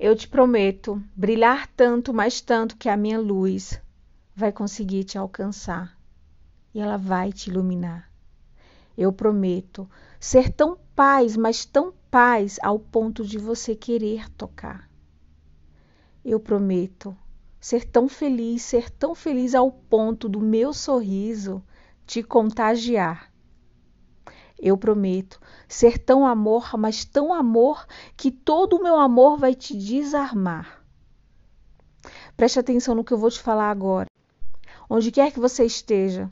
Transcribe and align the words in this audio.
Eu 0.00 0.14
te 0.14 0.28
prometo 0.28 1.02
brilhar 1.16 1.66
tanto, 1.66 2.14
mais 2.14 2.40
tanto 2.40 2.76
que 2.76 2.88
a 2.88 2.96
minha 2.96 3.18
luz 3.18 3.80
vai 4.32 4.52
conseguir 4.52 5.02
te 5.02 5.18
alcançar 5.18 5.98
e 6.72 6.78
ela 6.78 6.96
vai 6.96 7.32
te 7.32 7.50
iluminar. 7.50 8.08
Eu 8.96 9.12
prometo 9.12 9.90
ser 10.20 10.52
tão 10.52 10.78
paz, 10.94 11.36
mas 11.36 11.64
tão 11.64 11.92
paz 12.08 12.58
ao 12.62 12.78
ponto 12.78 13.24
de 13.24 13.38
você 13.38 13.74
querer 13.74 14.30
tocar. 14.30 14.88
Eu 16.24 16.38
prometo 16.38 17.16
ser 17.60 17.84
tão 17.84 18.08
feliz, 18.08 18.62
ser 18.62 18.90
tão 18.90 19.16
feliz 19.16 19.52
ao 19.52 19.72
ponto 19.72 20.28
do 20.28 20.40
meu 20.40 20.72
sorriso 20.72 21.60
te 22.06 22.22
contagiar. 22.22 23.27
Eu 24.58 24.76
prometo 24.76 25.40
ser 25.68 25.98
tão 25.98 26.26
amor, 26.26 26.76
mas 26.76 27.04
tão 27.04 27.32
amor 27.32 27.86
que 28.16 28.30
todo 28.30 28.76
o 28.76 28.82
meu 28.82 28.96
amor 28.96 29.38
vai 29.38 29.54
te 29.54 29.76
desarmar. 29.76 30.84
Preste 32.36 32.58
atenção 32.58 32.94
no 32.94 33.04
que 33.04 33.12
eu 33.12 33.18
vou 33.18 33.30
te 33.30 33.40
falar 33.40 33.70
agora. 33.70 34.08
Onde 34.90 35.10
quer 35.10 35.32
que 35.32 35.40
você 35.40 35.64
esteja, 35.64 36.30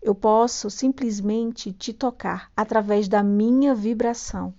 eu 0.00 0.14
posso 0.14 0.70
simplesmente 0.70 1.72
te 1.72 1.92
tocar 1.92 2.50
através 2.56 3.08
da 3.08 3.22
minha 3.22 3.74
vibração. 3.74 4.54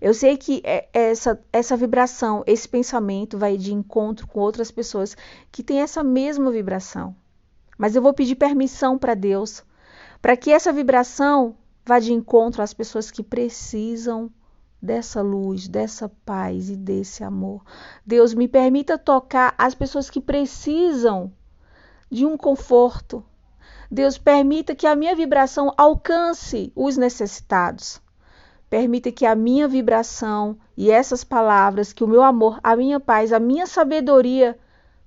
Eu 0.00 0.12
sei 0.12 0.36
que 0.36 0.60
é, 0.64 0.88
essa, 0.92 1.42
essa 1.52 1.76
vibração, 1.76 2.42
esse 2.46 2.68
pensamento 2.68 3.38
vai 3.38 3.56
de 3.56 3.72
encontro 3.72 4.26
com 4.26 4.40
outras 4.40 4.70
pessoas 4.70 5.16
que 5.50 5.62
têm 5.62 5.80
essa 5.80 6.04
mesma 6.04 6.50
vibração. 6.50 7.14
Mas 7.78 7.96
eu 7.96 8.02
vou 8.02 8.12
pedir 8.12 8.34
permissão 8.36 8.98
para 8.98 9.14
Deus, 9.14 9.64
para 10.22 10.36
que 10.36 10.52
essa 10.52 10.72
vibração 10.72 11.56
vá 11.84 11.98
de 11.98 12.12
encontro 12.12 12.62
às 12.62 12.72
pessoas 12.72 13.10
que 13.10 13.22
precisam 13.22 14.30
dessa 14.80 15.20
luz, 15.20 15.68
dessa 15.68 16.08
paz 16.24 16.70
e 16.70 16.76
desse 16.76 17.22
amor. 17.22 17.62
Deus 18.06 18.32
me 18.32 18.48
permita 18.48 18.96
tocar 18.96 19.54
as 19.58 19.74
pessoas 19.74 20.08
que 20.08 20.20
precisam 20.20 21.32
de 22.10 22.24
um 22.24 22.36
conforto, 22.36 23.24
Deus 23.90 24.16
permita 24.16 24.74
que 24.74 24.86
a 24.86 24.96
minha 24.96 25.14
vibração 25.14 25.70
alcance 25.76 26.72
os 26.74 26.96
necessitados. 26.96 28.00
Permita 28.70 29.12
que 29.12 29.26
a 29.26 29.34
minha 29.34 29.68
vibração 29.68 30.56
e 30.74 30.90
essas 30.90 31.22
palavras, 31.22 31.92
que 31.92 32.02
o 32.02 32.08
meu 32.08 32.22
amor, 32.22 32.58
a 32.62 32.74
minha 32.74 32.98
paz, 32.98 33.34
a 33.34 33.38
minha 33.38 33.66
sabedoria 33.66 34.58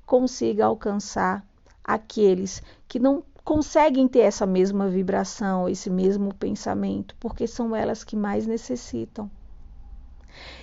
consiga 0.06 0.66
alcançar 0.66 1.44
aqueles 1.84 2.62
que 2.88 3.00
não 3.00 3.24
conseguem 3.46 4.08
ter 4.08 4.22
essa 4.22 4.48
mesma 4.48 4.90
vibração, 4.90 5.70
esse 5.70 5.88
mesmo 5.88 6.34
pensamento, 6.34 7.16
porque 7.20 7.46
são 7.46 7.76
elas 7.76 8.04
que 8.04 8.16
mais 8.16 8.48
necessitam. 8.48 9.30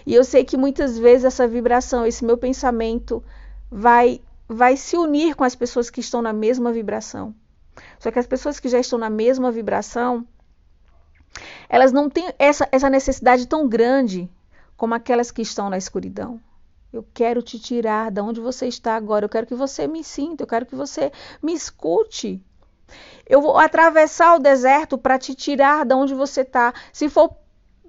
E 0.04 0.12
eu 0.12 0.24
sei 0.24 0.44
que 0.44 0.56
muitas 0.56 0.98
vezes 0.98 1.24
essa 1.24 1.46
vibração, 1.46 2.04
esse 2.04 2.24
meu 2.24 2.36
pensamento 2.36 3.22
vai 3.70 4.20
vai 4.48 4.76
se 4.76 4.98
unir 4.98 5.34
com 5.34 5.44
as 5.44 5.54
pessoas 5.54 5.88
que 5.88 6.00
estão 6.00 6.20
na 6.20 6.32
mesma 6.32 6.72
vibração. 6.72 7.34
Só 7.98 8.10
que 8.10 8.18
as 8.18 8.26
pessoas 8.26 8.60
que 8.60 8.68
já 8.68 8.78
estão 8.78 8.98
na 8.98 9.08
mesma 9.08 9.50
vibração, 9.50 10.26
elas 11.70 11.90
não 11.90 12.10
têm 12.10 12.34
essa, 12.38 12.68
essa 12.70 12.90
necessidade 12.90 13.46
tão 13.46 13.66
grande 13.66 14.28
como 14.76 14.92
aquelas 14.92 15.30
que 15.30 15.40
estão 15.40 15.70
na 15.70 15.78
escuridão. 15.78 16.38
Eu 16.92 17.06
quero 17.14 17.40
te 17.40 17.58
tirar 17.58 18.10
de 18.10 18.20
onde 18.20 18.40
você 18.40 18.66
está 18.66 18.94
agora. 18.94 19.24
Eu 19.24 19.28
quero 19.30 19.46
que 19.46 19.54
você 19.54 19.86
me 19.86 20.04
sinta. 20.04 20.42
Eu 20.42 20.46
quero 20.46 20.66
que 20.66 20.76
você 20.76 21.10
me 21.40 21.54
escute. 21.54 22.44
Eu 23.32 23.40
vou 23.40 23.58
atravessar 23.58 24.36
o 24.36 24.38
deserto 24.38 24.96
para 24.96 25.18
te 25.18 25.34
tirar 25.34 25.84
de 25.84 25.94
onde 25.94 26.14
você 26.14 26.42
está. 26.42 26.72
Se 26.92 27.08
for 27.08 27.34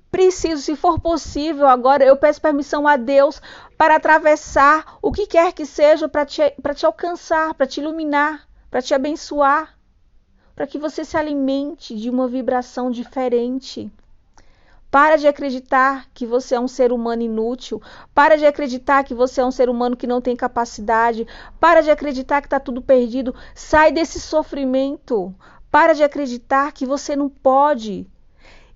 preciso, 0.09 0.61
se 0.61 0.75
for 0.75 0.99
possível, 0.99 1.67
agora 1.67 2.03
eu 2.03 2.16
peço 2.16 2.41
permissão 2.41 2.88
a 2.88 2.95
Deus 2.95 3.41
para 3.77 3.95
atravessar 3.95 4.97
o 5.02 5.11
que 5.11 5.27
quer 5.27 5.52
que 5.53 5.66
seja 5.66 6.08
para 6.08 6.25
te, 6.25 6.41
te 6.75 6.86
alcançar, 6.86 7.53
para 7.53 7.67
te 7.67 7.81
iluminar 7.81 8.47
para 8.73 8.81
te 8.81 8.95
abençoar, 8.95 9.77
para 10.55 10.65
que 10.65 10.80
você 10.80 11.05
se 11.05 11.15
alimente 11.15 11.95
de 11.95 12.10
uma 12.10 12.27
vibração 12.27 12.89
diferente. 12.89 13.92
Para 14.93 15.15
de 15.15 15.27
acreditar 15.27 16.05
que 16.14 16.23
você 16.23 16.54
é 16.54 16.59
um 16.59 16.67
ser 16.67 16.92
humano 16.92 17.23
inútil. 17.23 17.81
Para 18.14 18.37
de 18.37 18.45
acreditar 18.45 19.04
que 19.04 19.15
você 19.15 19.42
é 19.42 19.43
um 19.43 19.49
ser 19.49 19.67
humano 19.67 19.98
que 19.98 20.05
não 20.05 20.21
tem 20.21 20.36
capacidade. 20.36 21.26
Para 21.59 21.81
de 21.81 21.89
acreditar 21.89 22.42
que 22.42 22.45
está 22.45 22.59
tudo 22.59 22.80
perdido. 22.80 23.33
Sai 23.55 23.92
desse 23.92 24.21
sofrimento. 24.21 25.33
Para 25.71 25.93
de 25.93 26.04
acreditar 26.04 26.71
que 26.73 26.86
você 26.86 27.15
não 27.15 27.27
pode. 27.27 28.08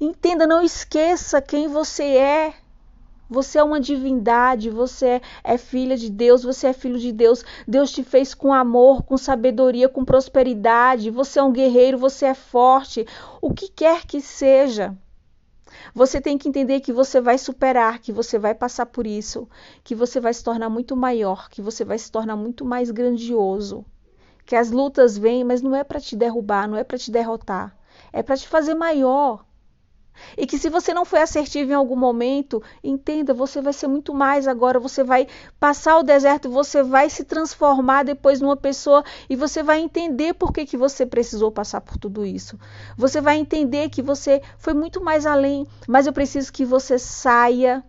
Entenda, 0.01 0.47
não 0.47 0.63
esqueça 0.63 1.39
quem 1.39 1.67
você 1.67 2.05
é. 2.05 2.53
Você 3.29 3.59
é 3.59 3.63
uma 3.63 3.79
divindade, 3.79 4.71
você 4.71 5.21
é 5.43 5.55
filha 5.55 5.95
de 5.95 6.09
Deus, 6.09 6.41
você 6.41 6.69
é 6.69 6.73
filho 6.73 6.97
de 6.97 7.11
Deus. 7.11 7.45
Deus 7.67 7.91
te 7.91 8.03
fez 8.03 8.33
com 8.33 8.51
amor, 8.51 9.03
com 9.03 9.19
sabedoria, 9.19 9.87
com 9.87 10.03
prosperidade. 10.03 11.11
Você 11.11 11.37
é 11.37 11.43
um 11.43 11.51
guerreiro, 11.51 11.99
você 11.99 12.25
é 12.25 12.33
forte. 12.33 13.05
O 13.39 13.53
que 13.53 13.67
quer 13.67 14.07
que 14.07 14.19
seja. 14.19 14.97
Você 15.93 16.19
tem 16.21 16.37
que 16.37 16.49
entender 16.49 16.81
que 16.81 16.93
você 16.93 17.21
vai 17.21 17.37
superar, 17.37 17.99
que 17.99 18.11
você 18.11 18.37
vai 18.37 18.53
passar 18.53 18.85
por 18.85 19.07
isso, 19.07 19.47
que 19.83 19.95
você 19.95 20.19
vai 20.19 20.33
se 20.33 20.43
tornar 20.43 20.69
muito 20.69 20.95
maior, 20.95 21.49
que 21.49 21.61
você 21.61 21.85
vai 21.85 21.97
se 21.97 22.11
tornar 22.11 22.35
muito 22.35 22.65
mais 22.65 22.91
grandioso. 22.91 23.85
Que 24.45 24.55
as 24.55 24.71
lutas 24.71 25.17
vêm, 25.17 25.43
mas 25.43 25.61
não 25.61 25.75
é 25.75 25.83
para 25.83 25.99
te 25.99 26.15
derrubar, 26.15 26.67
não 26.67 26.77
é 26.77 26.83
para 26.83 26.97
te 26.97 27.11
derrotar, 27.11 27.75
é 28.11 28.21
para 28.21 28.37
te 28.37 28.47
fazer 28.47 28.75
maior. 28.75 29.46
E 30.37 30.45
que 30.45 30.57
se 30.57 30.69
você 30.69 30.93
não 30.93 31.05
foi 31.05 31.21
assertivo 31.21 31.71
em 31.71 31.75
algum 31.75 31.95
momento, 31.95 32.61
entenda, 32.83 33.33
você 33.33 33.61
vai 33.61 33.73
ser 33.73 33.87
muito 33.87 34.13
mais 34.13 34.47
agora. 34.47 34.79
Você 34.79 35.03
vai 35.03 35.27
passar 35.59 35.97
o 35.97 36.03
deserto, 36.03 36.49
você 36.49 36.83
vai 36.83 37.09
se 37.09 37.23
transformar 37.23 38.03
depois 38.03 38.41
numa 38.41 38.57
pessoa 38.57 39.03
e 39.29 39.35
você 39.35 39.63
vai 39.63 39.79
entender 39.79 40.33
por 40.33 40.51
que, 40.51 40.65
que 40.65 40.77
você 40.77 41.05
precisou 41.05 41.51
passar 41.51 41.81
por 41.81 41.97
tudo 41.97 42.25
isso. 42.25 42.59
Você 42.97 43.21
vai 43.21 43.37
entender 43.37 43.89
que 43.89 44.01
você 44.01 44.41
foi 44.57 44.73
muito 44.73 45.03
mais 45.03 45.25
além, 45.25 45.65
mas 45.87 46.07
eu 46.07 46.13
preciso 46.13 46.51
que 46.51 46.65
você 46.65 46.97
saia 46.99 47.83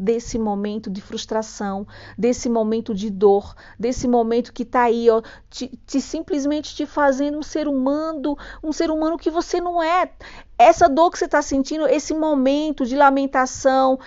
desse 0.00 0.38
momento 0.38 0.88
de 0.88 1.02
frustração, 1.02 1.86
desse 2.16 2.48
momento 2.48 2.94
de 2.94 3.10
dor, 3.10 3.54
desse 3.78 4.08
momento 4.08 4.52
que 4.52 4.62
está 4.62 4.84
aí, 4.84 5.10
ó, 5.10 5.20
te, 5.50 5.68
te, 5.86 6.00
simplesmente 6.00 6.74
te 6.74 6.86
fazendo 6.86 7.38
um 7.38 7.42
ser 7.42 7.68
humano, 7.68 8.36
um 8.64 8.72
ser 8.72 8.90
humano 8.90 9.18
que 9.18 9.30
você 9.30 9.60
não 9.60 9.82
é. 9.82 10.10
Essa 10.56 10.88
dor 10.88 11.10
que 11.10 11.18
você 11.18 11.26
está 11.26 11.42
sentindo, 11.42 11.86
esse 11.86 12.14
momento 12.14 12.86
de 12.86 12.96
lamentação, 12.96 13.98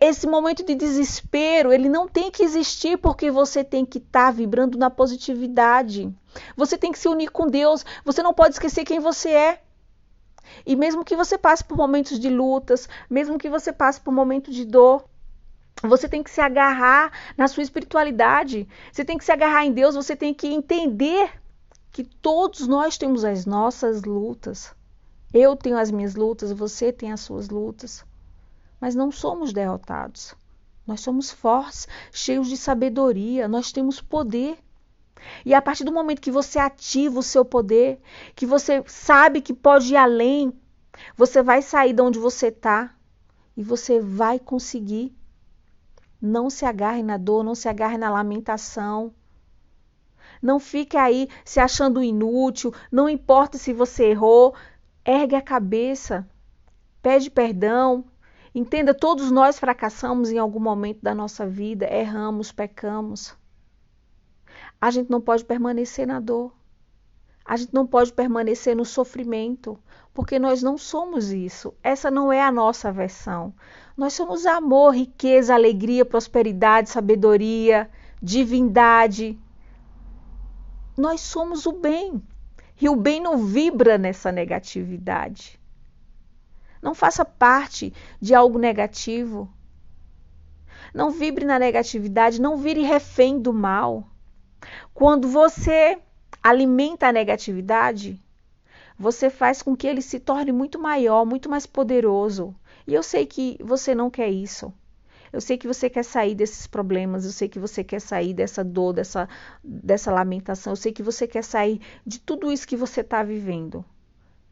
esse 0.00 0.26
momento 0.26 0.64
de 0.64 0.74
desespero, 0.74 1.72
ele 1.72 1.88
não 1.88 2.08
tem 2.08 2.30
que 2.30 2.42
existir 2.42 2.98
porque 2.98 3.30
você 3.30 3.62
tem 3.62 3.84
que 3.84 3.98
estar 3.98 4.26
tá 4.26 4.30
vibrando 4.32 4.76
na 4.76 4.90
positividade. 4.90 6.12
Você 6.56 6.76
tem 6.76 6.90
que 6.90 6.98
se 6.98 7.08
unir 7.08 7.30
com 7.30 7.46
Deus. 7.46 7.84
Você 8.04 8.22
não 8.22 8.34
pode 8.34 8.54
esquecer 8.54 8.84
quem 8.84 8.98
você 8.98 9.30
é. 9.30 9.62
E 10.66 10.76
mesmo 10.76 11.04
que 11.04 11.16
você 11.16 11.38
passe 11.38 11.64
por 11.64 11.76
momentos 11.76 12.18
de 12.18 12.28
lutas, 12.28 12.88
mesmo 13.08 13.38
que 13.38 13.48
você 13.48 13.72
passe 13.72 14.00
por 14.00 14.12
momentos 14.12 14.54
de 14.54 14.64
dor, 14.64 15.04
você 15.82 16.08
tem 16.08 16.22
que 16.22 16.30
se 16.30 16.40
agarrar 16.40 17.12
na 17.36 17.48
sua 17.48 17.62
espiritualidade. 17.62 18.68
Você 18.92 19.04
tem 19.04 19.18
que 19.18 19.24
se 19.24 19.32
agarrar 19.32 19.64
em 19.64 19.72
Deus. 19.72 19.94
Você 19.94 20.14
tem 20.14 20.32
que 20.32 20.46
entender 20.46 21.30
que 21.90 22.04
todos 22.04 22.66
nós 22.66 22.96
temos 22.96 23.24
as 23.24 23.44
nossas 23.46 24.02
lutas. 24.02 24.74
Eu 25.32 25.56
tenho 25.56 25.78
as 25.78 25.90
minhas 25.90 26.14
lutas, 26.14 26.52
você 26.52 26.92
tem 26.92 27.10
as 27.10 27.20
suas 27.20 27.48
lutas. 27.48 28.04
Mas 28.80 28.94
não 28.94 29.10
somos 29.10 29.52
derrotados. 29.52 30.34
Nós 30.86 31.00
somos 31.00 31.30
fortes, 31.30 31.86
cheios 32.10 32.48
de 32.48 32.56
sabedoria, 32.56 33.48
nós 33.48 33.72
temos 33.72 34.00
poder. 34.00 34.58
E 35.44 35.54
a 35.54 35.62
partir 35.62 35.84
do 35.84 35.92
momento 35.92 36.20
que 36.20 36.30
você 36.30 36.58
ativa 36.58 37.18
o 37.18 37.22
seu 37.22 37.44
poder, 37.44 38.00
que 38.34 38.44
você 38.44 38.82
sabe 38.86 39.40
que 39.40 39.54
pode 39.54 39.92
ir 39.92 39.96
além, 39.96 40.52
você 41.16 41.42
vai 41.42 41.62
sair 41.62 41.92
de 41.92 42.02
onde 42.02 42.18
você 42.18 42.48
está 42.48 42.94
e 43.56 43.62
você 43.62 44.00
vai 44.00 44.38
conseguir 44.38 45.14
não 46.22 46.48
se 46.48 46.64
agarre 46.64 47.02
na 47.02 47.16
dor, 47.16 47.42
não 47.42 47.56
se 47.56 47.68
agarre 47.68 47.98
na 47.98 48.08
lamentação. 48.08 49.12
Não 50.40 50.60
fique 50.60 50.96
aí 50.96 51.28
se 51.44 51.58
achando 51.58 52.02
inútil, 52.02 52.72
não 52.90 53.08
importa 53.08 53.58
se 53.58 53.72
você 53.72 54.10
errou, 54.10 54.54
ergue 55.04 55.34
a 55.34 55.42
cabeça, 55.42 56.28
pede 57.02 57.28
perdão. 57.28 58.04
Entenda, 58.54 58.94
todos 58.94 59.30
nós 59.30 59.58
fracassamos 59.58 60.30
em 60.30 60.38
algum 60.38 60.60
momento 60.60 61.00
da 61.02 61.14
nossa 61.14 61.46
vida, 61.46 61.92
erramos, 61.92 62.52
pecamos. 62.52 63.36
A 64.80 64.90
gente 64.90 65.10
não 65.10 65.20
pode 65.20 65.44
permanecer 65.44 66.06
na 66.06 66.20
dor. 66.20 66.52
A 67.44 67.56
gente 67.56 67.74
não 67.74 67.86
pode 67.86 68.12
permanecer 68.12 68.76
no 68.76 68.84
sofrimento, 68.84 69.78
porque 70.14 70.38
nós 70.38 70.62
não 70.62 70.78
somos 70.78 71.32
isso. 71.32 71.74
Essa 71.82 72.10
não 72.10 72.32
é 72.32 72.42
a 72.42 72.52
nossa 72.52 72.92
versão. 72.92 73.52
Nós 73.96 74.12
somos 74.12 74.46
amor, 74.46 74.94
riqueza, 74.94 75.54
alegria, 75.54 76.04
prosperidade, 76.04 76.90
sabedoria, 76.90 77.90
divindade. 78.22 79.38
Nós 80.96 81.20
somos 81.20 81.66
o 81.66 81.72
bem. 81.72 82.22
E 82.80 82.88
o 82.88 82.96
bem 82.96 83.20
não 83.20 83.38
vibra 83.38 83.98
nessa 83.98 84.32
negatividade. 84.32 85.60
Não 86.80 86.94
faça 86.94 87.24
parte 87.24 87.92
de 88.20 88.34
algo 88.34 88.58
negativo. 88.58 89.48
Não 90.92 91.10
vibre 91.10 91.44
na 91.44 91.58
negatividade, 91.58 92.40
não 92.40 92.56
vire 92.56 92.82
refém 92.82 93.40
do 93.40 93.52
mal. 93.52 94.06
Quando 94.92 95.28
você 95.28 95.98
alimenta 96.42 97.06
a 97.06 97.12
negatividade, 97.12 98.20
você 98.98 99.30
faz 99.30 99.62
com 99.62 99.76
que 99.76 99.86
ele 99.86 100.02
se 100.02 100.18
torne 100.20 100.52
muito 100.52 100.78
maior, 100.78 101.24
muito 101.24 101.48
mais 101.48 101.66
poderoso. 101.66 102.54
E 102.86 102.94
eu 102.94 103.02
sei 103.02 103.26
que 103.26 103.56
você 103.60 103.94
não 103.94 104.10
quer 104.10 104.28
isso. 104.28 104.72
Eu 105.32 105.40
sei 105.40 105.56
que 105.56 105.66
você 105.66 105.88
quer 105.88 106.04
sair 106.04 106.34
desses 106.34 106.66
problemas, 106.66 107.24
eu 107.24 107.32
sei 107.32 107.48
que 107.48 107.58
você 107.58 107.82
quer 107.82 108.00
sair 108.00 108.34
dessa 108.34 108.62
dor, 108.62 108.92
dessa, 108.92 109.28
dessa 109.64 110.12
lamentação, 110.12 110.72
eu 110.72 110.76
sei 110.76 110.92
que 110.92 111.02
você 111.02 111.26
quer 111.26 111.42
sair 111.42 111.80
de 112.06 112.20
tudo 112.20 112.52
isso 112.52 112.68
que 112.68 112.76
você 112.76 113.00
está 113.00 113.22
vivendo. 113.22 113.82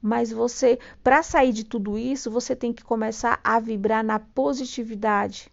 Mas 0.00 0.32
você, 0.32 0.78
para 1.04 1.22
sair 1.22 1.52
de 1.52 1.64
tudo 1.64 1.98
isso, 1.98 2.30
você 2.30 2.56
tem 2.56 2.72
que 2.72 2.82
começar 2.82 3.38
a 3.44 3.60
vibrar 3.60 4.02
na 4.02 4.18
positividade. 4.18 5.52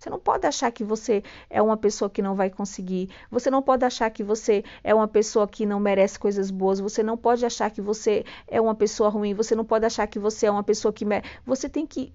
Você 0.00 0.08
não 0.08 0.18
pode 0.18 0.46
achar 0.46 0.72
que 0.72 0.82
você 0.82 1.22
é 1.50 1.60
uma 1.60 1.76
pessoa 1.76 2.08
que 2.08 2.22
não 2.22 2.34
vai 2.34 2.48
conseguir. 2.48 3.10
Você 3.30 3.50
não 3.50 3.60
pode 3.60 3.84
achar 3.84 4.08
que 4.08 4.24
você 4.24 4.64
é 4.82 4.94
uma 4.94 5.06
pessoa 5.06 5.46
que 5.46 5.66
não 5.66 5.78
merece 5.78 6.18
coisas 6.18 6.50
boas. 6.50 6.80
Você 6.80 7.02
não 7.02 7.18
pode 7.18 7.44
achar 7.44 7.70
que 7.70 7.82
você 7.82 8.24
é 8.48 8.58
uma 8.58 8.74
pessoa 8.74 9.10
ruim. 9.10 9.34
Você 9.34 9.54
não 9.54 9.62
pode 9.62 9.84
achar 9.84 10.06
que 10.06 10.18
você 10.18 10.46
é 10.46 10.50
uma 10.50 10.62
pessoa 10.62 10.90
que. 10.90 11.04
Você 11.44 11.68
tem 11.68 11.86
que 11.86 12.14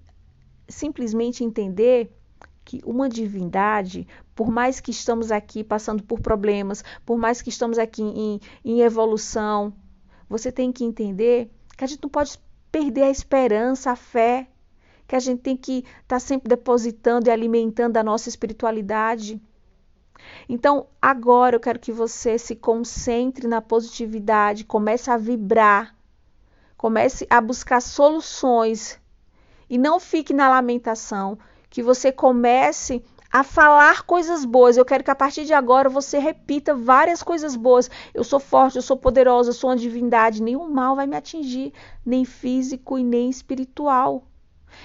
simplesmente 0.68 1.44
entender 1.44 2.10
que 2.64 2.80
uma 2.84 3.08
divindade, 3.08 4.08
por 4.34 4.50
mais 4.50 4.80
que 4.80 4.90
estamos 4.90 5.30
aqui 5.30 5.62
passando 5.62 6.02
por 6.02 6.18
problemas, 6.18 6.82
por 7.04 7.16
mais 7.16 7.40
que 7.40 7.50
estamos 7.50 7.78
aqui 7.78 8.02
em, 8.02 8.40
em 8.64 8.80
evolução, 8.80 9.72
você 10.28 10.50
tem 10.50 10.72
que 10.72 10.84
entender 10.84 11.48
que 11.78 11.84
a 11.84 11.86
gente 11.86 12.02
não 12.02 12.10
pode 12.10 12.36
perder 12.72 13.04
a 13.04 13.10
esperança, 13.10 13.92
a 13.92 13.96
fé, 13.96 14.48
que 15.06 15.16
a 15.16 15.20
gente 15.20 15.40
tem 15.40 15.56
que 15.56 15.78
estar 15.78 16.16
tá 16.16 16.20
sempre 16.20 16.48
depositando 16.48 17.28
e 17.28 17.30
alimentando 17.30 17.96
a 17.96 18.02
nossa 18.02 18.28
espiritualidade. 18.28 19.40
Então, 20.48 20.86
agora 21.00 21.56
eu 21.56 21.60
quero 21.60 21.78
que 21.78 21.92
você 21.92 22.38
se 22.38 22.56
concentre 22.56 23.46
na 23.46 23.60
positividade, 23.60 24.64
comece 24.64 25.10
a 25.10 25.16
vibrar, 25.16 25.94
comece 26.76 27.26
a 27.30 27.40
buscar 27.40 27.80
soluções 27.80 29.00
e 29.68 29.78
não 29.78 29.98
fique 29.98 30.32
na 30.32 30.48
lamentação, 30.48 31.38
que 31.68 31.82
você 31.82 32.10
comece 32.10 33.04
a 33.30 33.42
falar 33.42 34.02
coisas 34.02 34.44
boas. 34.44 34.76
Eu 34.76 34.84
quero 34.84 35.04
que 35.04 35.10
a 35.10 35.14
partir 35.14 35.44
de 35.44 35.52
agora 35.52 35.88
você 35.88 36.18
repita 36.18 36.74
várias 36.74 37.22
coisas 37.22 37.56
boas. 37.56 37.90
Eu 38.14 38.24
sou 38.24 38.40
forte, 38.40 38.76
eu 38.76 38.82
sou 38.82 38.96
poderosa, 38.96 39.50
eu 39.50 39.54
sou 39.54 39.70
uma 39.70 39.76
divindade. 39.76 40.42
Nenhum 40.42 40.68
mal 40.70 40.96
vai 40.96 41.06
me 41.06 41.16
atingir, 41.16 41.72
nem 42.04 42.24
físico 42.24 42.98
e 42.98 43.04
nem 43.04 43.28
espiritual. 43.28 44.24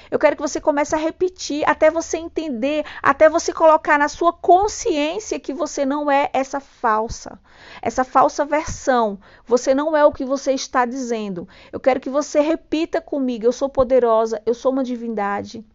Eu 0.10 0.20
quero 0.20 0.36
que 0.36 0.42
você 0.42 0.60
comece 0.60 0.94
a 0.94 0.98
repetir 0.98 1.64
até 1.68 1.90
você 1.90 2.18
entender, 2.18 2.86
até 3.02 3.30
você 3.30 3.54
colocar 3.54 3.98
na 3.98 4.08
sua 4.08 4.34
consciência 4.34 5.40
que 5.40 5.54
você 5.54 5.86
não 5.86 6.12
é 6.12 6.30
essa 6.34 6.60
falsa, 6.60 7.40
essa 7.82 8.04
falsa 8.04 8.44
versão. 8.46 9.20
Você 9.46 9.74
não 9.74 9.96
é 9.96 10.06
o 10.06 10.12
que 10.12 10.26
você 10.26 10.52
está 10.52 10.86
dizendo. 10.86 11.48
Eu 11.72 11.80
quero 11.80 12.00
que 12.00 12.10
você 12.10 12.42
repita 12.42 13.00
comigo: 13.00 13.46
eu 13.46 13.54
sou 13.54 13.70
poderosa, 13.70 14.42
eu 14.46 14.54
sou 14.54 14.72
uma 14.72 14.84
divindade. 14.84 15.66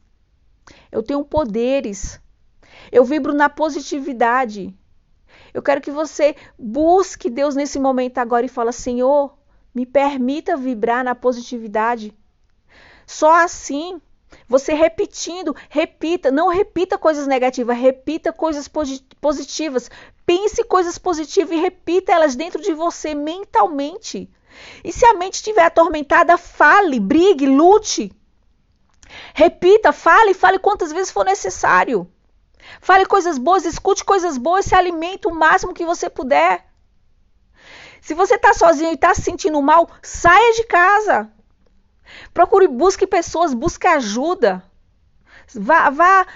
Eu 0.90 1.02
tenho 1.02 1.24
poderes. 1.24 2.20
Eu 2.92 3.04
vibro 3.04 3.32
na 3.32 3.48
positividade. 3.48 4.74
Eu 5.54 5.62
quero 5.62 5.80
que 5.80 5.90
você 5.90 6.36
busque 6.58 7.30
Deus 7.30 7.54
nesse 7.54 7.78
momento 7.78 8.18
agora 8.18 8.44
e 8.44 8.50
fala: 8.50 8.72
Senhor, 8.72 9.36
me 9.74 9.86
permita 9.86 10.56
vibrar 10.56 11.04
na 11.04 11.14
positividade. 11.14 12.16
Só 13.06 13.44
assim, 13.44 14.00
você 14.48 14.74
repetindo, 14.74 15.54
repita, 15.68 16.30
não 16.30 16.48
repita 16.48 16.96
coisas 16.96 17.26
negativas, 17.26 17.76
repita 17.76 18.32
coisas 18.32 18.68
positivas. 19.20 19.90
Pense 20.24 20.62
coisas 20.64 20.98
positivas 20.98 21.56
e 21.56 21.60
repita 21.60 22.12
elas 22.12 22.36
dentro 22.36 22.60
de 22.60 22.72
você 22.72 23.14
mentalmente. 23.14 24.30
E 24.84 24.92
se 24.92 25.04
a 25.04 25.14
mente 25.14 25.34
estiver 25.34 25.64
atormentada, 25.64 26.36
fale, 26.38 26.98
brigue, 27.00 27.46
lute. 27.46 28.12
Repita, 29.34 29.92
fale, 29.92 30.34
fale 30.34 30.58
quantas 30.58 30.92
vezes 30.92 31.12
for 31.12 31.24
necessário. 31.24 32.10
Fale 32.80 33.06
coisas 33.06 33.38
boas, 33.38 33.64
escute 33.64 34.04
coisas 34.04 34.36
boas, 34.36 34.64
se 34.64 34.74
alimente 34.74 35.28
o 35.28 35.34
máximo 35.34 35.74
que 35.74 35.84
você 35.84 36.10
puder. 36.10 36.66
Se 38.00 38.14
você 38.14 38.36
está 38.36 38.54
sozinho 38.54 38.90
e 38.90 38.94
está 38.94 39.14
se 39.14 39.22
sentindo 39.22 39.60
mal, 39.60 39.88
saia 40.02 40.52
de 40.54 40.64
casa. 40.64 41.32
Procure, 42.32 42.68
busque 42.68 43.06
pessoas, 43.06 43.54
busque 43.54 43.86
ajuda. 43.86 44.62
Vá, 45.54 45.90
vá 45.90 46.26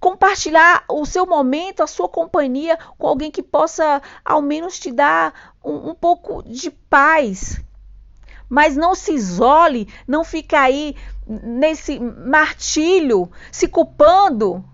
compartilhar 0.00 0.84
o 0.88 1.06
seu 1.06 1.24
momento, 1.24 1.82
a 1.82 1.86
sua 1.86 2.08
companhia 2.08 2.78
com 2.98 3.06
alguém 3.06 3.30
que 3.30 3.42
possa 3.42 4.02
ao 4.24 4.42
menos 4.42 4.78
te 4.78 4.90
dar 4.90 5.54
um, 5.64 5.90
um 5.90 5.94
pouco 5.94 6.42
de 6.42 6.70
paz. 6.70 7.60
Mas 8.48 8.76
não 8.76 8.94
se 8.94 9.12
isole, 9.12 9.88
não 10.06 10.24
fique 10.24 10.54
aí 10.54 10.96
nesse 11.26 11.98
martírio, 11.98 13.30
se 13.50 13.68
culpando. 13.68 14.64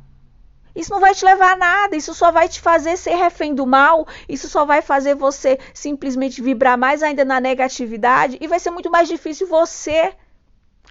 Isso 0.75 0.90
não 0.90 1.00
vai 1.00 1.14
te 1.14 1.25
levar 1.25 1.52
a 1.52 1.56
nada, 1.56 1.96
isso 1.96 2.14
só 2.14 2.31
vai 2.31 2.49
te 2.49 2.60
fazer 2.60 2.96
ser 2.96 3.14
refém 3.14 3.54
do 3.54 3.66
mal, 3.66 4.06
isso 4.26 4.49
só 4.49 4.64
vai 4.64 4.81
fazer 4.81 5.14
você 5.14 5.58
simplesmente 5.75 6.40
vibrar 6.40 6.78
mais 6.78 7.02
ainda 7.02 7.26
na 7.26 7.38
negatividade 7.40 8.38
e 8.40 8.46
vai 8.46 8.58
ser 8.58 8.70
muito 8.70 8.90
mais 8.90 9.06
difícil 9.06 9.46
você 9.46 10.14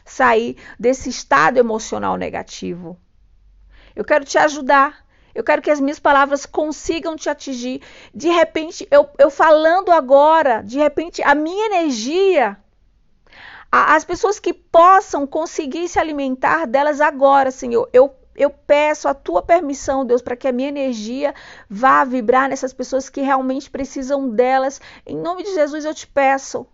sair 0.06 0.58
desse 0.80 1.10
estado 1.10 1.58
emocional 1.58 2.18
negativo. 2.18 3.00
Eu 3.96 4.04
quero 4.04 4.26
te 4.26 4.38
ajudar. 4.38 5.06
Eu 5.34 5.44
quero 5.44 5.62
que 5.62 5.72
as 5.72 5.80
minhas 5.80 6.00
palavras 6.00 6.46
consigam 6.46 7.16
te 7.16 7.30
atingir. 7.30 7.82
De 8.14 8.30
repente, 8.30 8.86
eu, 8.92 9.10
eu 9.18 9.30
falando 9.30 9.92
agora, 9.92 10.62
de 10.62 10.78
repente, 10.78 11.22
a 11.24 11.34
minha 11.34 11.68
energia 11.68 12.58
as 13.72 14.04
pessoas 14.04 14.38
que 14.38 14.54
possam 14.54 15.26
conseguir 15.26 15.88
se 15.88 15.98
alimentar 15.98 16.68
delas 16.68 17.00
agora, 17.00 17.52
Senhor. 17.52 17.90
Eu, 17.94 18.14
eu 18.36 18.50
peço 18.50 19.08
a 19.08 19.14
tua 19.14 19.42
permissão, 19.42 20.06
Deus, 20.06 20.22
para 20.22 20.36
que 20.36 20.48
a 20.48 20.52
minha 20.52 20.68
energia 20.68 21.34
vá 21.70 22.04
vibrar 22.04 22.50
nessas 22.50 22.74
pessoas 22.74 23.08
que 23.08 23.22
realmente 23.22 23.70
precisam 23.70 24.30
delas. 24.30 24.82
Em 25.06 25.16
nome 25.16 25.44
de 25.44 25.54
Jesus 25.54 25.86
eu 25.86 25.96
te 25.96 26.06
peço. 26.06 26.68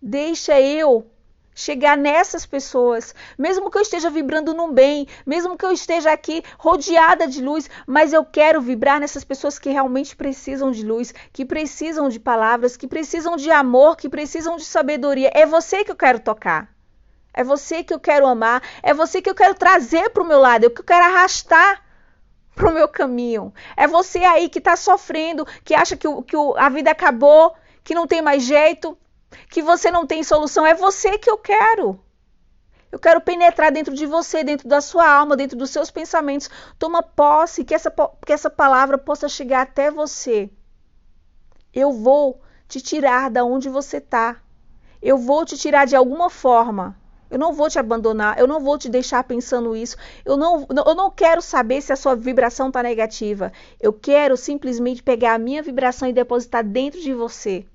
Deixa 0.00 0.58
eu 0.58 1.11
chegar 1.54 1.96
nessas 1.96 2.46
pessoas, 2.46 3.14
mesmo 3.38 3.70
que 3.70 3.76
eu 3.76 3.82
esteja 3.82 4.10
vibrando 4.10 4.54
no 4.54 4.72
bem, 4.72 5.06
mesmo 5.26 5.56
que 5.56 5.64
eu 5.64 5.72
esteja 5.72 6.12
aqui 6.12 6.42
rodeada 6.58 7.26
de 7.26 7.42
luz, 7.42 7.68
mas 7.86 8.12
eu 8.12 8.24
quero 8.24 8.60
vibrar 8.60 9.00
nessas 9.00 9.24
pessoas 9.24 9.58
que 9.58 9.70
realmente 9.70 10.16
precisam 10.16 10.70
de 10.70 10.84
luz, 10.84 11.14
que 11.32 11.44
precisam 11.44 12.08
de 12.08 12.18
palavras, 12.18 12.76
que 12.76 12.86
precisam 12.86 13.36
de 13.36 13.50
amor, 13.50 13.96
que 13.96 14.08
precisam 14.08 14.56
de 14.56 14.64
sabedoria. 14.64 15.30
É 15.34 15.44
você 15.46 15.84
que 15.84 15.90
eu 15.90 15.96
quero 15.96 16.20
tocar. 16.20 16.72
É 17.34 17.42
você 17.42 17.82
que 17.82 17.94
eu 17.94 18.00
quero 18.00 18.26
amar, 18.26 18.62
é 18.82 18.92
você 18.92 19.22
que 19.22 19.30
eu 19.30 19.34
quero 19.34 19.54
trazer 19.54 20.10
para 20.10 20.22
o 20.22 20.26
meu 20.26 20.38
lado, 20.38 20.66
é 20.66 20.70
que 20.70 20.80
eu 20.80 20.84
quero 20.84 21.04
arrastar 21.04 21.82
para 22.54 22.68
o 22.68 22.74
meu 22.74 22.86
caminho. 22.86 23.52
É 23.74 23.86
você 23.86 24.18
aí 24.18 24.48
que 24.48 24.58
está 24.58 24.76
sofrendo, 24.76 25.46
que 25.64 25.74
acha 25.74 25.96
que, 25.96 26.06
o, 26.06 26.22
que 26.22 26.36
o, 26.36 26.54
a 26.56 26.68
vida 26.68 26.90
acabou, 26.90 27.54
que 27.82 27.94
não 27.94 28.06
tem 28.06 28.20
mais 28.20 28.42
jeito, 28.42 28.96
que 29.52 29.62
você 29.62 29.90
não 29.90 30.06
tem 30.06 30.24
solução, 30.24 30.64
é 30.64 30.72
você 30.72 31.18
que 31.18 31.28
eu 31.28 31.36
quero. 31.36 32.00
Eu 32.90 32.98
quero 32.98 33.20
penetrar 33.20 33.70
dentro 33.70 33.94
de 33.94 34.06
você, 34.06 34.42
dentro 34.42 34.66
da 34.66 34.80
sua 34.80 35.06
alma, 35.06 35.36
dentro 35.36 35.58
dos 35.58 35.68
seus 35.68 35.90
pensamentos. 35.90 36.48
Toma 36.78 37.02
posse, 37.02 37.62
que 37.62 37.74
essa, 37.74 37.92
que 38.24 38.32
essa 38.32 38.48
palavra 38.48 38.96
possa 38.96 39.28
chegar 39.28 39.60
até 39.60 39.90
você. 39.90 40.48
Eu 41.70 41.92
vou 41.92 42.40
te 42.66 42.80
tirar 42.80 43.30
da 43.30 43.44
onde 43.44 43.68
você 43.68 43.98
está. 43.98 44.40
Eu 45.02 45.18
vou 45.18 45.44
te 45.44 45.58
tirar 45.58 45.84
de 45.84 45.94
alguma 45.94 46.30
forma. 46.30 46.96
Eu 47.30 47.38
não 47.38 47.52
vou 47.52 47.68
te 47.68 47.78
abandonar, 47.78 48.38
eu 48.38 48.46
não 48.46 48.58
vou 48.58 48.78
te 48.78 48.88
deixar 48.88 49.22
pensando 49.24 49.76
isso. 49.76 49.98
Eu 50.24 50.38
não, 50.38 50.66
eu 50.86 50.94
não 50.94 51.10
quero 51.10 51.42
saber 51.42 51.82
se 51.82 51.92
a 51.92 51.96
sua 51.96 52.16
vibração 52.16 52.68
está 52.68 52.82
negativa. 52.82 53.52
Eu 53.78 53.92
quero 53.92 54.34
simplesmente 54.34 55.02
pegar 55.02 55.34
a 55.34 55.38
minha 55.38 55.62
vibração 55.62 56.08
e 56.08 56.12
depositar 56.12 56.64
dentro 56.64 57.00
de 57.00 57.12
você. 57.12 57.66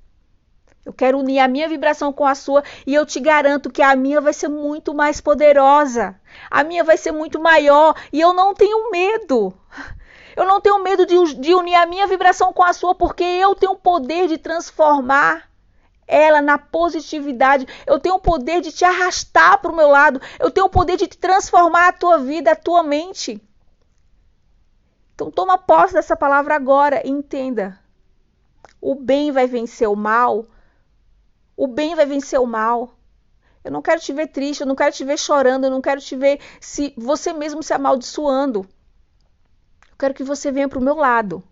Eu 0.87 0.93
quero 0.93 1.19
unir 1.19 1.39
a 1.39 1.49
minha 1.49 1.67
vibração 1.67 2.13
com 2.13 2.25
a 2.25 2.33
sua 2.33 2.63
e 2.85 2.95
eu 2.95 3.05
te 3.05 3.19
garanto 3.19 3.69
que 3.69 3.81
a 3.81 3.93
minha 3.93 4.21
vai 4.21 4.31
ser 4.31 4.47
muito 4.47 4.93
mais 4.93 5.19
poderosa. 5.19 6.17
A 6.49 6.63
minha 6.63 6.81
vai 6.81 6.95
ser 6.95 7.11
muito 7.11 7.41
maior 7.41 7.93
e 8.13 8.21
eu 8.21 8.31
não 8.31 8.53
tenho 8.53 8.89
medo. 8.89 9.53
Eu 10.33 10.45
não 10.45 10.61
tenho 10.61 10.81
medo 10.81 11.05
de, 11.05 11.33
de 11.41 11.53
unir 11.53 11.75
a 11.75 11.85
minha 11.85 12.07
vibração 12.07 12.53
com 12.53 12.63
a 12.63 12.71
sua 12.71 12.95
porque 12.95 13.21
eu 13.21 13.53
tenho 13.53 13.73
o 13.73 13.77
poder 13.77 14.29
de 14.29 14.37
transformar 14.37 15.49
ela 16.07 16.41
na 16.41 16.57
positividade. 16.57 17.67
Eu 17.85 17.99
tenho 17.99 18.15
o 18.15 18.21
poder 18.21 18.61
de 18.61 18.71
te 18.71 18.85
arrastar 18.85 19.61
para 19.61 19.73
o 19.73 19.75
meu 19.75 19.89
lado. 19.89 20.21
Eu 20.39 20.49
tenho 20.49 20.67
o 20.67 20.69
poder 20.69 20.95
de 20.95 21.05
transformar 21.09 21.89
a 21.89 21.91
tua 21.91 22.17
vida, 22.17 22.53
a 22.53 22.55
tua 22.55 22.81
mente. 22.81 23.41
Então 25.13 25.29
toma 25.29 25.57
posse 25.57 25.95
dessa 25.95 26.15
palavra 26.15 26.55
agora 26.55 27.05
e 27.05 27.09
entenda. 27.09 27.77
O 28.79 28.95
bem 28.95 29.33
vai 29.33 29.47
vencer 29.47 29.89
o 29.89 29.95
mal 29.97 30.45
o 31.57 31.65
bem 31.65 31.95
vai 31.95 32.05
vencer 32.05 32.39
o 32.39 32.45
mal. 32.45 32.93
Eu 33.63 33.71
não 33.71 33.81
quero 33.81 33.99
te 33.99 34.13
ver 34.13 34.27
triste, 34.27 34.61
eu 34.61 34.67
não 34.67 34.75
quero 34.75 34.93
te 34.93 35.03
ver 35.03 35.17
chorando, 35.17 35.65
eu 35.65 35.71
não 35.71 35.81
quero 35.81 35.99
te 35.99 36.15
ver 36.15 36.39
se 36.61 36.93
você 36.95 37.33
mesmo 37.33 37.63
se 37.63 37.73
amaldiçoando. 37.73 38.59
Eu 39.89 39.97
quero 39.97 40.13
que 40.13 40.23
você 40.23 40.51
venha 40.51 40.69
para 40.69 40.77
o 40.77 40.81
meu 40.81 40.95
lado. 40.95 41.43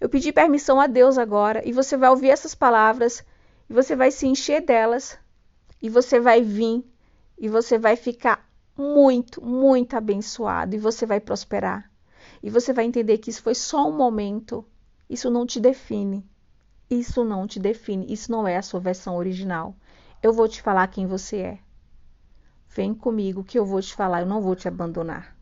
Eu 0.00 0.08
pedi 0.08 0.32
permissão 0.32 0.80
a 0.80 0.86
Deus 0.86 1.18
agora 1.18 1.62
e 1.64 1.72
você 1.72 1.96
vai 1.96 2.08
ouvir 2.08 2.30
essas 2.30 2.54
palavras 2.54 3.22
e 3.68 3.74
você 3.74 3.94
vai 3.94 4.10
se 4.10 4.26
encher 4.26 4.62
delas 4.62 5.18
e 5.80 5.88
você 5.88 6.18
vai 6.18 6.42
vir 6.42 6.84
e 7.38 7.48
você 7.48 7.78
vai 7.78 7.96
ficar 7.96 8.48
muito, 8.76 9.44
muito 9.44 9.96
abençoado 9.96 10.74
e 10.74 10.78
você 10.78 11.04
vai 11.04 11.20
prosperar. 11.20 11.90
E 12.42 12.50
você 12.50 12.72
vai 12.72 12.86
entender 12.86 13.18
que 13.18 13.30
isso 13.30 13.42
foi 13.42 13.54
só 13.54 13.86
um 13.86 13.96
momento. 13.96 14.64
Isso 15.08 15.30
não 15.30 15.46
te 15.46 15.60
define. 15.60 16.26
Isso 16.90 17.24
não 17.24 17.46
te 17.46 17.58
define. 17.58 18.12
Isso 18.12 18.30
não 18.30 18.46
é 18.46 18.56
a 18.56 18.62
sua 18.62 18.80
versão 18.80 19.16
original. 19.16 19.74
Eu 20.22 20.32
vou 20.32 20.48
te 20.48 20.62
falar 20.62 20.86
quem 20.88 21.06
você 21.06 21.36
é. 21.38 21.58
Vem 22.68 22.94
comigo 22.94 23.44
que 23.44 23.58
eu 23.58 23.64
vou 23.64 23.80
te 23.80 23.94
falar, 23.94 24.20
eu 24.20 24.26
não 24.26 24.40
vou 24.40 24.56
te 24.56 24.66
abandonar. 24.66 25.33